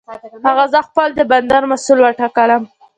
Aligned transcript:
هغه 0.47 0.65
زه 0.73 0.79
خپل 0.87 1.07
د 1.15 1.19
بندر 1.31 1.63
مسؤل 1.71 1.99
وټاکلم. 2.01 2.63